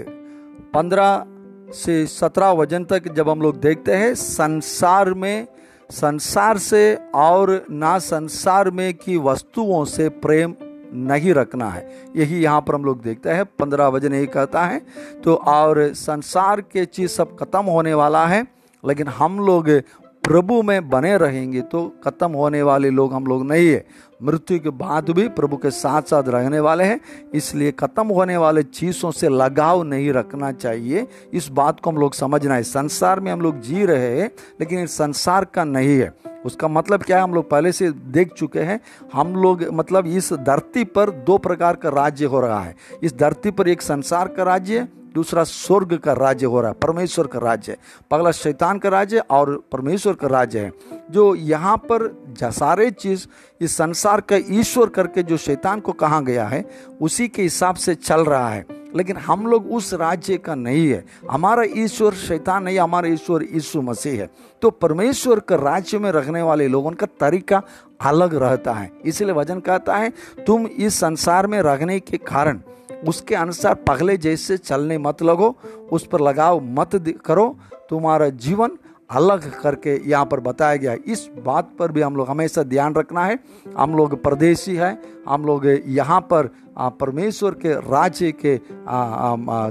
पंद्रह 0.74 1.26
से 1.74 2.06
सत्रह 2.08 2.52
वज़न 2.52 2.84
तक 2.86 3.08
जब 3.14 3.30
हम 3.30 3.42
लोग 3.42 3.58
देखते 3.58 3.96
हैं, 3.96 4.14
संसार 4.16 5.14
में 5.14 5.48
संसार 5.90 6.58
से 6.58 6.96
और 7.16 7.66
ना 7.72 7.98
संसार 8.00 8.70
में 8.72 8.94
की 8.96 9.18
वस्तुओं 9.18 9.84
से 9.86 10.10
प्रेम 10.18 10.54
नहीं 10.94 11.34
रखना 11.34 11.70
है। 11.70 11.88
यही 12.16 12.42
यहाँ 12.42 12.62
पर 12.62 12.76
हम 12.76 12.86
लोग 12.86 13.02
देखते 13.02 13.30
हैं, 13.30 13.46
पंद्रह 13.60 13.88
वज़न 13.88 14.14
यही 14.14 14.26
कहता 14.28 14.66
है 14.66 14.82
तो 15.24 15.36
और 15.36 15.82
संसार 15.96 16.62
के 16.64 16.86
चीज़ 16.86 17.12
सब 17.12 17.36
खत्म 17.38 17.64
होने 17.66 17.94
वाला 17.94 18.26
है, 18.28 18.46
लेकिन 18.84 19.08
हम 19.10 19.40
लोग 19.40 19.70
प्रभु 20.24 20.62
में 20.64 20.90
बने 20.90 21.16
रहेंगे 21.18 21.62
तो 21.64 21.88
खत्म 22.04 22.32
होने 22.32 22.62
वाले 22.62 22.90
लोग 22.90 23.14
हम 23.14 23.26
लोग 23.26 23.46
नहीं 23.46 23.68
है। 23.68 23.86
मृत्यु 24.24 24.60
के 24.60 24.70
बाद 24.70 25.10
भी 25.10 25.28
प्रभु 25.28 25.58
के 25.58 25.72
साथ 25.72 26.02
साथ 26.02 26.24
रहने 26.28 26.60
वाले 26.60 26.84
हैं। 26.84 27.02
इसलिए 27.34 27.72
खत्म 27.72 28.08
होने 28.08 28.38
वाले 28.38 28.64
चीज़ों 28.64 29.12
से 29.12 29.30
लगाव 29.30 29.84
नहीं 29.84 30.12
रखना 30.12 30.52
चाहिए। 30.52 31.08
इस 31.34 31.48
बात 31.48 31.80
को 31.80 31.90
हम 31.90 31.98
लोग 31.98 32.14
समझना 32.14 32.56
है। 32.56 32.64
संसार 32.64 33.20
में 33.20 33.32
हम 33.32 33.42
लोग 33.42 33.60
जी 33.60 33.86
रहे 33.86 34.22
हैं, 34.22 34.32
लेकिन 34.60 34.80
इस 34.80 34.98
संसार 34.98 35.46
का 35.46 35.64
नहीं 35.64 36.00
है। 36.00 36.14
उसका 36.46 36.68
मतलब 36.68 37.04
क्या 37.04 37.18
है? 37.18 37.24
हम 37.24 37.34
लोग 37.34 37.50
पहले 37.50 37.72
से 37.72 37.92
देख 37.92 38.34
चुके 38.34 38.60
हैं। 38.60 38.82
हम 39.14 39.36
लोग 39.36 39.64
मतलब 39.64 40.08
इस 40.08 40.34
धरती 40.34 40.84
पर 40.84 41.10
दो 41.10 41.38
प्रकार 41.38 41.76
का 41.76 41.90
राज्य 41.90 42.26
हो 42.26 42.40
रहा 42.40 42.62
है। 42.62 42.76
इस 43.04 43.18
धरती 43.18 43.52
पर 43.52 43.68
एक 43.68 43.82
संसार 43.82 44.28
का 44.28 44.44
राज्य 44.44 44.88
दूसरा 45.16 45.44
स्वर्ग 45.44 45.98
का 45.98 46.14
राज्य 46.14 46.46
हो 46.46 46.62
रहा 46.62 46.70
है। 46.70 46.76
परमेश्वर 46.82 47.28
का 47.28 47.40
राज्य 47.40 47.72
है। 47.72 47.78
पगला 48.12 48.32
शैतान 48.32 48.80
का 48.80 48.90
राज्य 48.90 49.20
और 49.20 49.64
परमेश्वर 49.72 50.14
का 50.14 50.28
राज्य 50.28 50.60
है। 50.60 50.74
जो 51.12 51.36
यहाँ 51.36 51.78
पर 51.78 52.24
सारे 52.44 52.92
चीज़ 52.92 53.28
इस 53.62 53.78
संसार 53.78 54.22
का 54.22 54.36
ईश्वर 54.36 54.90
करके 54.90 55.24
जो 55.24 55.38
शैतान 55.38 55.80
को 55.80 55.92
कहा 55.92 56.22
गया 56.22 56.46
है, 56.46 56.70
उसी 57.02 57.28
के 57.28 57.42
हिसाब 57.42 57.76
से 57.76 57.96
चल 57.96 58.22
रहा 58.22 58.50
है। 58.50 58.66
लेकिन 58.96 59.18
हम 59.18 59.48
लोग 59.48 59.72
उस 59.72 59.94
राज्य 59.94 60.38
का 60.38 60.56
नहीं 60.56 60.90
है। 60.90 61.06
हमारा 61.32 61.64
ईश्वर 61.64 62.14
शैतान 62.14 62.64
नहीं, 62.64 62.80
हमारा 62.80 63.08
ईश्वर 63.08 63.44
यीशु 63.44 63.82
मसीह 63.82 64.14
है। 64.14 64.30
तो 64.62 64.70
परमेश्वर 64.70 65.40
के 65.40 65.64
राज्य 65.64 66.00
में 66.00 66.12
रखने 66.12 66.42
वाले 66.42 66.68
लोगों 66.68 66.92
का 66.92 67.06
तरीका 67.06 67.64
अलग 68.02 68.36
रहता 68.36 68.74
है। 68.74 68.92
इसलिए 69.06 69.32
वज़न 69.32 69.60
कहता 69.60 69.96
है, 69.96 70.14
तुम 70.48 70.68
इस 70.68 71.00
संसार 71.00 71.48
में 71.48 71.62
रहने 71.62 72.00
के 72.00 72.18
कारण 72.18 72.60
उसके 73.08 73.36
अनुसार 73.36 73.76
पगले 73.76 74.18
जैसे 74.18 74.58
चलने 74.58 74.98
मत 74.98 75.24
लगो, 75.24 75.58
उस 75.92 76.08
पर 76.08 76.22
लगाव 76.22 76.62
मत 76.64 77.14
करो। 77.26 77.58
तुम्हारा 77.90 78.30
जीवन 78.30 78.72
अलग 79.10 79.50
करके 79.62 79.96
यहाँ 80.10 80.26
पर 80.26 80.40
बताया 80.40 80.76
गया 80.76 80.92
है। 80.92 80.98
इस 81.06 81.30
बात 81.46 81.70
पर 81.80 81.92
भी 81.92 82.02
हम 82.02 82.16
लोग 82.16 82.30
हमेशा 82.30 82.64
ध्यान 82.64 82.96
रखना 82.96 83.26
है। 83.26 83.38
हम 83.78 83.96
लोग 83.96 84.22
परदेशी 84.24 84.76
हैं। 84.76 84.98
हम 85.28 85.46
लोग 85.46 85.66
यहाँ 85.88 86.20
पर 86.34 86.50
परमेश्वर 87.00 87.54
के 87.56 87.74
राज्य 87.82 88.32
के 88.36 88.56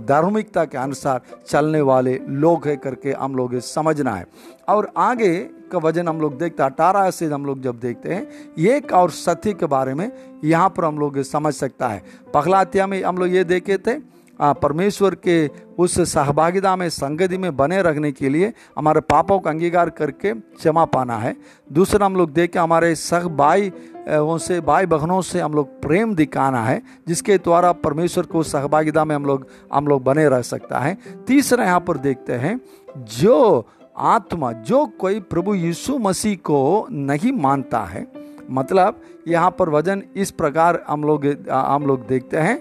धार्मिकता 0.07 0.65
के 0.65 0.79
अनुसार 0.79 1.21
चलने 1.47 1.81
वाले 1.83 2.19
लोग 2.21 2.67
है 2.69 2.77
करके 2.77 3.13
हम 3.13 3.37
लोग 3.37 3.59
समझना 3.61 4.15
है। 4.15 4.27
और 4.69 4.91
आगे 4.97 5.39
का 5.73 5.79
वज़न 5.79 6.09
हम 6.09 6.21
लोग 6.21 6.39
देखते 6.39 6.63
हैं। 6.63 6.71
अठारह 6.71 7.11
से 7.11 7.27
हम 7.27 7.47
लोग 7.47 7.61
जब 7.63 7.79
देखते 7.81 8.15
हैं, 8.15 8.55
एक 8.59 8.93
और 8.93 9.11
सत्य 9.13 9.53
के 9.53 9.67
बारे 9.69 9.95
में 9.95 10.11
यहाँ 10.45 10.69
पर 10.69 10.85
हम 10.85 10.99
लोग 10.99 11.21
समझ 11.25 11.55
सकता 11.55 11.89
है। 11.89 12.03
पगलात्या 12.35 12.87
में 12.87 13.03
हम 13.03 13.19
लोग 13.19 13.29
ये 13.29 13.45
देखे 13.47 13.77
थे 13.79 13.97
परमेश्वर 14.41 15.15
के 15.17 15.47
उस 15.79 15.99
सहभागिता 16.13 16.75
में, 16.77 16.89
संगति 16.89 17.39
में 17.39 17.57
बने 17.57 17.81
रखने 17.83 18.13
के 18.13 18.29
लिए 18.29 18.53
हमारे 18.77 19.01
पापों 19.03 19.39
का 19.39 19.51
अंगीकार 19.51 19.91
करके 19.91 20.33
क्षमा 20.33 20.85
पाना 20.87 21.17
है। 21.17 21.35
दूसरा 21.71 22.07
हम 22.07 22.17
लोग 22.17 22.33
देखें 22.33 22.61
हमारे 22.61 22.95
सह 22.97 23.29
भाई 23.37 23.73
उनसे 24.09 24.61
भाई 24.61 24.87
बहनों 24.87 25.21
से 25.23 25.41
हम 25.41 25.55
लोग 25.55 25.81
प्रेम 25.83 26.15
दिखाना 26.15 26.63
है, 26.65 26.83
जिसके 27.09 27.39
द्वारा 27.39 27.73
परमेश्वर 27.75 28.27
को 28.27 28.43
सहभागिता 28.43 29.05
में 29.05 29.15
हम 29.15 29.25
लोग 29.25 29.47
हम 29.73 29.87
लोग 29.87 30.03
बने 30.05 30.29
रह 30.29 30.43
सकता 30.43 30.79
है। 30.79 30.97
तीसरा 31.27 31.65
यहाँ 31.65 31.81
पर 31.81 31.97
देखते 31.99 32.33
हैं, 32.35 32.61
जो 32.99 33.67
आत्मा, 33.97 34.53
जो 34.53 34.85
कोई 35.01 35.21
प्रभु 35.23 35.55
यीशु 35.55 35.99
मसीह 35.99 36.37
को 36.45 36.87
नहीं 36.91 37.33
मानता 37.33 37.81
है 37.85 38.07
मतलब 38.51 39.01
यहाँ 39.29 39.51
पर 39.51 39.69
वज़न 39.69 40.03
इस 40.17 40.31
प्रकार 40.31 40.83
हम 40.89 41.05
लोग 41.05 41.27
हम 41.51 41.87
लोग 41.87 42.07
देखते 42.07 42.37
हैं 42.39 42.57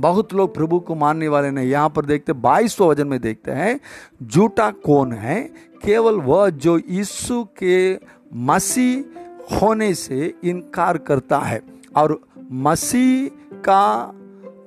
बहुत 0.00 0.34
लोग 0.34 0.54
प्रभु 0.54 0.80
को 0.80 0.94
मानने 0.94 1.28
वाले 1.28 1.50
नहीं। 1.50 1.68
यहाँ 1.68 1.88
पर 1.88 2.04
देखते, 2.04 2.32
बाईसवें 2.32 2.88
वज़न 2.88 3.06
में 3.06 3.20
देखते 3.20 3.50
हैं, 3.50 3.80
झूठा 4.22 4.70
कौन 4.70 5.12
है? 5.12 5.42
केवल 5.84 6.14
वह 6.14 6.50
जो 6.50 6.78
यीशु 6.78 7.46
के 7.62 7.98
मसीह 8.34 9.18
होने 9.56 9.94
से 9.94 10.34
इनकार 10.44 10.98
करता 10.98 11.38
है। 11.38 11.62
और 11.96 12.20
मसीह 12.52 13.28
का 13.54 14.14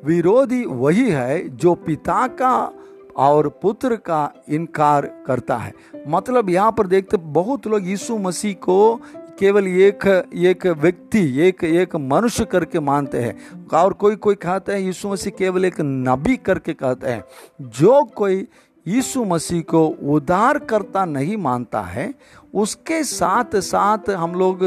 विरोधी 0.06 0.66
वही 0.66 1.10
है 1.10 1.58
जो 1.58 1.76
पिता 1.76 2.28
का 2.28 2.72
और 3.18 3.60
पुत्र 3.62 3.96
का 3.96 4.34
इनकार 4.50 5.24
करता 5.28 5.58
है। 5.58 5.74
मतलब 6.08 6.50
यहाँ 6.50 6.72
पर 6.72 6.88
देखते, 6.88 7.18
बहुत 7.18 7.68
लोग 7.68 7.88
यीशु 7.88 8.18
मसीह 8.18 8.54
को 8.54 9.02
केवल 9.42 9.68
एक 9.68 10.30
एक 10.36 10.66
व्यक्ति, 10.68 11.40
एक 11.40 11.64
एक 11.64 11.96
मनुष्य 11.96 12.46
करके 12.46 12.80
मानते 12.80 13.18
हैं। 13.18 13.68
और 13.74 13.94
कोई 13.94 14.16
कोई 14.16 14.36
कहता 14.36 14.74
है, 14.74 14.84
यीशु 14.84 15.10
मसीह 15.10 15.34
केवल 15.38 15.66
एक 15.66 15.82
नबी 15.82 16.38
करके 16.38 16.74
कहते 16.74 17.10
हैं। 17.10 17.24
जो 17.62 18.04
कोई 18.04 18.48
यीशु 18.88 19.24
मसीह 19.26 19.62
को 19.62 19.88
उदार 19.88 20.60
करता 20.60 21.06
नहीं 21.06 21.38
मानता 21.38 21.82
है 21.82 22.14
उसके 22.54 23.04
साथ 23.04 23.56
साथ 23.56 24.10
हम 24.10 24.34
लोग 24.36 24.60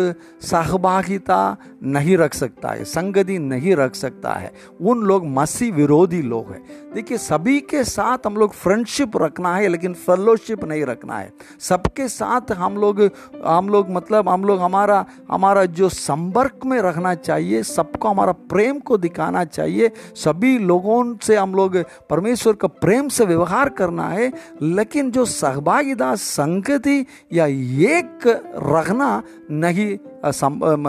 सहभागिता 0.43 1.57
नहीं 1.83 2.17
रख 2.17 2.35
सकता 2.35 2.69
है, 2.69 2.85
संगति 2.85 3.39
नहीं 3.39 3.75
रख 3.77 3.95
सकता 3.95 4.33
है। 4.33 4.53
उन 4.81 5.03
लोग 5.03 5.27
मसी 5.27 5.71
विरोधी 5.71 6.23
लोग 6.23 6.51
हैं। 6.53 6.63
देखिए, 6.95 7.19
सभी 7.19 7.61
के 7.61 7.85
साथ 7.85 8.27
हम 8.27 8.37
लोग 8.37 8.53
फ्रेंडशिप 8.53 9.17
रखना 9.17 9.55
है, 9.57 9.69
लेकिन 9.69 9.95
फेलोशिप 9.95 10.65
नहीं 10.65 10.85
रखना 10.85 11.19
है। 11.19 11.33
सबके 11.61 12.09
साथ 12.09 12.53
हम 12.53 12.77
लोग 12.77 13.01
हम 13.47 13.69
लोग 13.69 13.91
मतलब 13.91 14.29
हम 14.29 14.45
लोग 14.45 14.61
हमारा 14.61 15.05
हमारा 15.31 15.65
जो 15.65 15.89
संपर्क 15.89 16.61
में 16.67 16.81
रखना 16.83 17.15
चाहिए, 17.15 17.63
सबको 17.63 18.09
हमारा 18.09 18.33
प्रेम 18.33 18.79
को 18.79 18.99
दिखाना 18.99 19.45
चाहिए। 19.45 19.91
सभी 20.15 20.59
लोगों 20.59 21.17
से 21.23 21.37
हम 21.37 21.55
लोग, 21.55 21.77
परमेश्वर 22.11 22.53
का 22.53 22.69
प्रेम 22.69 23.09
से 23.09 23.25
व्यवहार 23.25 23.69
करना 23.69 24.09
है, 24.09 24.33
लेकिन 24.63 25.11
जो 25.11 25.25
सहभागिता, 25.25 26.15
संगति 26.15 27.07
या 27.33 27.47
एक 27.83 28.27
रखना 28.57 29.23
नहीं 29.51 29.99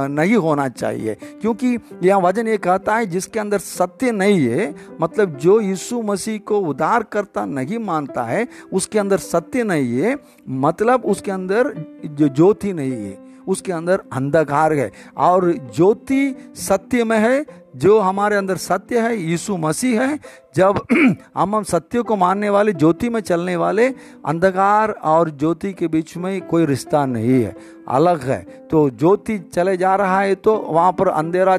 नहीं 0.08 0.36
होना 0.36 0.68
चाहिए। 0.70 1.16
क्योंकि 1.42 1.78
यह 2.04 2.18
वज़न 2.18 2.48
ये 2.48 2.58
कहता 2.58 2.96
है, 2.96 3.06
जिसके 3.06 3.40
अंदर 3.40 3.58
सत्य 3.58 4.12
नहीं 4.12 4.48
है 4.48 4.76
मतलब 5.02 5.38
जो 5.38 5.60
यीशु 5.62 6.02
मसीह 6.02 6.40
को 6.40 6.60
उदार 6.60 7.04
करता 7.04 7.46
नहीं 7.46 7.80
मानता 7.80 8.24
है, 8.24 8.48
उसके 8.74 9.00
अंदर 9.00 9.18
सत्य 9.18 9.64
नहीं 9.64 10.00
है 10.00 10.18
मतलब 10.50 11.06
उसके 11.06 11.32
अंदर 11.32 11.74
जो, 12.06 12.28
ज्योति 12.28 12.74
नहीं 12.74 12.92
है। 12.92 13.25
उसके 13.48 13.72
अंदर 13.72 14.02
अंधकार 14.14 14.74
है। 14.74 14.92
और 15.18 15.52
ज्योति 15.76 16.54
सत्य 16.56 17.04
में 17.04 17.18
है, 17.20 17.46
जो 17.76 18.00
हमारे 18.00 18.36
अंदर 18.36 18.56
सत्य 18.56 19.00
है, 19.00 19.18
यीशु 19.18 19.58
मसीह 19.58 20.02
है, 20.02 20.20
जब 20.56 20.82
हम 21.38 21.56
हम 21.56 21.64
सत्य 21.64 22.02
को 22.02 22.16
मानने 22.16 22.50
वाले, 22.50 22.74
ज्योति 22.74 23.10
में 23.10 23.20
चलने 23.22 23.56
वाले, 23.56 23.88
अंधकार 24.26 24.92
और 24.92 25.30
ज्योति 25.30 25.74
के 25.74 25.88
बीच 25.88 26.18
में 26.18 26.48
कोई 26.48 26.66
रिश्ता 26.66 27.06
नहीं 27.06 27.44
है, 27.44 27.56
अलग 27.88 28.22
है। 28.22 28.68
तो 28.72 28.90
ज्योति 28.90 29.40
चले 29.40 29.78
जा 29.78 29.96
रहा 29.96 30.20
है 30.20 30.36
तो 30.36 30.56
वहाँ 30.56 30.92
पर 30.92 31.08
अंधेरा 31.08 31.58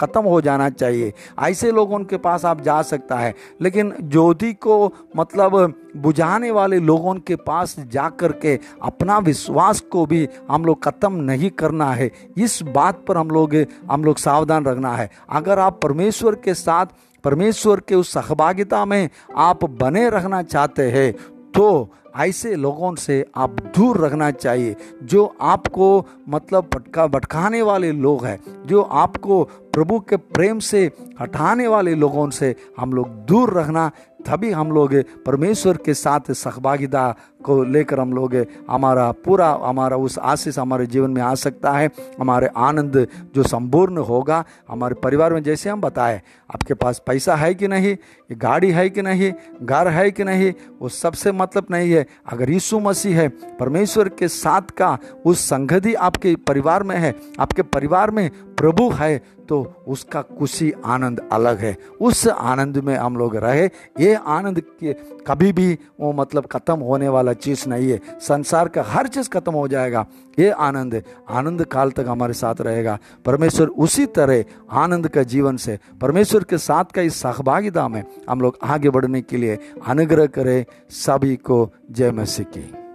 ख़त्म 0.00 0.22
हो 0.22 0.40
जाना 0.40 0.68
चाहिए। 0.70 1.12
ऐसे 1.40 1.70
लोगों 1.72 1.98
के 2.00 2.16
पास 2.18 2.44
आप 2.44 2.60
जा 2.60 2.80
सकता 2.82 3.16
है। 3.16 3.34
लेकिन 3.62 3.94
ज्योति 4.02 4.52
को 4.56 4.92
मतलब 5.16 5.74
बुझाने 5.96 6.50
वाले 6.50 6.78
लोगों 6.80 7.14
के 7.18 7.36
पास 7.38 7.74
जा 7.88 8.08
कर 8.10 8.32
के 8.34 8.58
अपना 8.82 9.18
विश्वास 9.20 9.80
को 9.82 10.04
भी 10.06 10.26
हम 10.48 10.64
लोग 10.64 10.82
ख़त्म 10.84 11.12
नहीं 11.22 11.50
करना 11.50 11.90
है। 11.92 12.10
इस 12.36 12.62
बात 12.64 13.04
पर 13.08 13.16
हम 13.16 13.30
लोग 13.30 13.54
हम 13.90 14.04
लोग 14.04 14.16
सावधान 14.18 14.64
रखना 14.64 14.94
है। 14.96 15.10
अगर 15.30 15.58
आप 15.58 15.80
परमेश्वर 15.82 16.34
के 16.34 16.54
साथ, 16.54 16.86
परमेश्वर 17.24 17.80
के 17.80 17.94
उस 17.94 18.12
सहभागिता 18.12 18.84
में 18.84 19.08
आप 19.36 19.64
बने 19.72 20.08
रहना 20.10 20.42
चाहते 20.44 20.90
हैं 20.90 21.12
तो 21.54 21.88
ऐसे 22.16 22.54
लोगों 22.54 22.94
से 22.94 23.24
आप 23.36 23.50
दूर 23.50 24.06
रखना 24.06 24.30
चाहिए, 24.30 24.76
जो 25.02 25.36
आपको 25.40 26.06
मतलब 26.28 26.70
भटका, 26.74 27.06
भटकाने 27.06 27.62
वाले 27.62 27.92
लोग 27.92 28.24
हैं, 28.24 28.38
जो 28.66 28.82
आपको 28.82 29.42
प्रभु 29.44 30.00
के 30.00 30.16
प्रेम 30.16 30.58
से 30.58 30.90
हटाने 31.20 31.66
वाले 31.68 31.94
लोगों 31.94 32.30
से 32.30 32.54
हम 32.78 32.92
लोग 32.92 33.08
दूर 33.08 33.58
रखना, 33.58 33.90
तभी 34.26 34.50
हम 34.50 34.72
लोग 34.72 34.94
परमेश्वर 35.26 35.76
के 35.76 35.94
साथ 35.94 36.32
सहभागिता 36.32 37.14
को 37.44 37.62
लेकर 37.64 38.00
हम 38.00 38.12
लोग, 38.12 38.34
हमारा 38.70 39.10
पूरा, 39.24 39.48
हमारा 39.62 39.96
उस 39.96 40.18
आशीष 40.18 40.58
हमारे 40.58 40.86
जीवन 40.86 41.10
में 41.10 41.22
आ 41.22 41.34
सकता 41.34 41.72
है। 41.72 41.90
हमारे 42.20 42.48
आनंद 42.56 43.06
जो 43.34 43.42
संपूर्ण 43.42 43.98
होगा, 43.98 44.44
हमारे 44.68 44.94
परिवार 44.94 45.34
में 45.34 45.42
जैसे 45.42 45.70
हम 45.70 45.80
बताए, 45.80 46.20
आपके 46.54 46.74
पास 46.74 47.02
पैसा 47.06 47.34
है 47.36 47.54
कि 47.54 47.68
नहीं 47.68 47.96
गाड़ी 48.32 48.70
है 48.70 48.88
कि 48.90 49.02
नहीं, 49.02 49.32
घर 49.62 49.88
है 49.88 50.10
कि 50.10 50.24
नहीं, 50.24 50.52
वो 50.82 50.88
सबसे 50.88 51.32
मतलब 51.32 51.66
नहीं 51.70 51.90
है। 51.92 52.06
अगर 52.32 52.50
यीशु 52.50 52.78
मसीह 52.80 53.20
है, 53.20 53.28
परमेश्वर 53.60 54.08
के 54.08 54.28
साथ 54.28 54.70
का 54.76 54.96
उस 55.26 55.40
संगति 55.40 55.94
आपके 55.94 56.34
परिवार 56.46 56.82
में 56.82 56.96
है, 56.96 57.14
आपके 57.40 57.62
परिवार 57.64 58.10
में 58.10 58.30
प्रभु 58.56 58.90
है 58.90 59.18
तो 59.48 59.84
उसका 59.88 60.20
खुशी, 60.38 60.72
आनंद 60.84 61.20
अलग 61.32 61.58
है। 61.58 61.76
उस 62.00 62.26
आनंद 62.28 62.76
में 62.78 62.94
हम 62.96 63.16
लोग 63.16 63.36
रहे। 63.36 63.64
ये 64.00 64.14
आनंद 64.14 64.60
के 64.60 64.92
कभी 65.26 65.52
भी 65.52 65.78
वो 66.00 66.12
मतलब 66.12 66.46
खत्म 66.46 66.76
होने 66.78 67.08
वाला 67.08 67.27
चीज़ 67.32 67.68
नहीं 67.68 67.90
है। 67.90 68.00
संसार 68.20 68.68
का 68.68 68.82
हर 68.82 69.08
चीज़ 69.08 69.28
खत्म 69.28 69.52
हो 69.52 69.68
जाएगा। 69.68 70.06
ये 70.38 70.50
आनंद 70.50 70.94
है। 70.94 71.04
आनंद 71.30 71.64
काल 71.64 71.90
तक 71.90 72.04
हमारे 72.08 72.32
साथ 72.32 72.54
रहेगा। 72.60 72.98
परमेश्वर 73.24 73.66
उसी 73.66 74.06
तरह 74.06 74.44
आनंद 74.70 75.08
का 75.08 75.22
जीवन 75.22 75.56
से, 75.56 75.78
परमेश्वर 76.00 76.44
के 76.44 76.58
साथ 76.58 76.84
का 76.84 77.02
इस 77.02 77.20
सहभागिता 77.20 77.88
में 77.88 78.04
हम 78.30 78.40
लोग 78.40 78.58
आगे 78.62 78.90
बढ़ने 78.90 79.22
के 79.22 79.36
लिए 79.36 79.58
अनुग्रह 79.86 80.26
करें। 80.26 80.64
सभी 80.90 81.36
को 81.36 81.70
जय 81.90 82.10
मसीह 82.10 82.46
की। 82.46 82.87